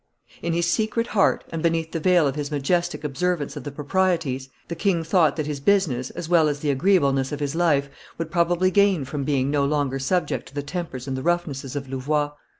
In 0.41 0.53
his 0.53 0.65
secret 0.67 1.05
heart, 1.05 1.43
and 1.51 1.61
beneath 1.61 1.91
the 1.91 1.99
veil 1.99 2.25
of 2.27 2.33
his 2.33 2.49
majestic 2.49 3.03
observance 3.03 3.55
of 3.55 3.63
the 3.63 3.71
proprieties, 3.71 4.49
the 4.67 4.73
king 4.73 5.03
thought 5.03 5.35
that 5.35 5.45
his 5.45 5.59
business, 5.59 6.09
as 6.09 6.27
well 6.27 6.49
as 6.49 6.61
the 6.61 6.71
agreeableness 6.71 7.31
of 7.31 7.39
his 7.39 7.53
life, 7.53 7.87
would 8.17 8.31
probably 8.31 8.71
gain 8.71 9.05
from 9.05 9.23
being 9.25 9.51
no 9.51 9.63
longer 9.63 9.99
subject 9.99 10.47
to 10.47 10.55
the 10.55 10.63
tempers 10.63 11.07
and 11.07 11.15
the 11.15 11.21
roughnesses 11.21 11.75
of 11.75 11.87
Louvois. 11.87 12.31